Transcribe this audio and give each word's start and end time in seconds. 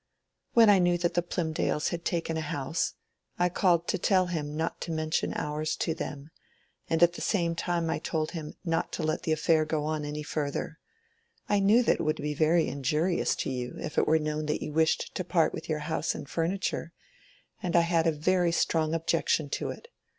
"When 0.53 0.67
I 0.67 0.79
knew 0.79 0.97
that 0.97 1.13
the 1.13 1.21
Plymdales 1.21 1.89
had 1.89 2.03
taken 2.05 2.35
a 2.35 2.41
house, 2.41 2.95
I 3.37 3.49
called 3.49 3.87
to 3.89 3.99
tell 3.99 4.25
him 4.25 4.57
not 4.57 4.81
to 4.81 4.91
mention 4.91 5.31
ours 5.35 5.75
to 5.75 5.93
them; 5.93 6.31
and 6.89 7.03
at 7.03 7.13
the 7.13 7.21
same 7.21 7.53
time 7.53 7.87
I 7.87 7.99
told 7.99 8.31
him 8.31 8.55
not 8.65 8.91
to 8.93 9.03
let 9.03 9.21
the 9.21 9.31
affair 9.31 9.63
go 9.63 9.85
on 9.85 10.03
any 10.03 10.23
further. 10.23 10.79
I 11.47 11.59
knew 11.59 11.83
that 11.83 11.99
it 11.99 12.03
would 12.03 12.15
be 12.17 12.33
very 12.33 12.67
injurious 12.67 13.35
to 13.45 13.51
you 13.51 13.75
if 13.77 13.95
it 13.99 14.07
were 14.07 14.17
known 14.17 14.47
that 14.47 14.63
you 14.63 14.73
wished 14.73 15.13
to 15.13 15.23
part 15.23 15.53
with 15.53 15.69
your 15.69 15.77
house 15.85 16.15
and 16.15 16.27
furniture, 16.27 16.93
and 17.61 17.75
I 17.75 17.81
had 17.81 18.07
a 18.07 18.11
very 18.11 18.51
strong 18.51 18.95
objection 18.95 19.49
to 19.49 19.69
it. 19.69 19.87